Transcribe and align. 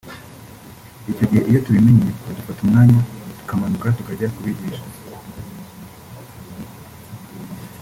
Icyo 1.11 1.25
gihe 1.29 1.43
iyo 1.49 1.59
tubimenye 1.65 2.07
bidufata 2.25 2.59
umwanya 2.63 2.99
tukamanuka 3.37 3.95
tukajya 3.97 4.33
kubigisha 4.35 4.83